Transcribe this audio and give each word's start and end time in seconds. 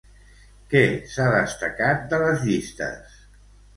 Què 0.71 0.81
s'ha 1.11 1.27
destacat 1.35 2.03
de 2.15 2.21
les 2.25 2.43
llistes? 2.49 3.21